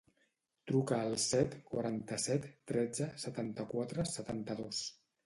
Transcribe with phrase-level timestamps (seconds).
[0.69, 4.81] Truca al set, quaranta-set, tretze, setanta-quatre, setanta-dos.